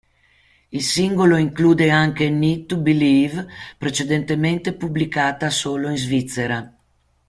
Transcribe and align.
Il 0.69 0.81
singolo 0.81 1.37
include 1.37 1.91
anche 1.91 2.27
"Need 2.27 2.65
to 2.65 2.77
Believe", 2.79 3.45
precedentemente 3.77 4.73
pubblicata 4.73 5.51
solo 5.51 5.89
in 5.91 5.97
Svizzera. 5.97 6.75